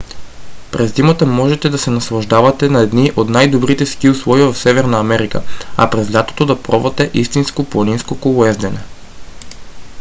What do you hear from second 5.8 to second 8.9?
през лятото да пробвате истинско планинско колоездене